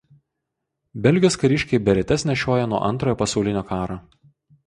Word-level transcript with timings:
Belgijos 1.03 1.37
kariškiai 1.43 1.83
beretes 1.91 2.25
nešioja 2.29 2.65
nuo 2.71 2.81
Antrojo 2.89 3.21
pasaulinio 3.23 3.63
karo. 3.73 4.01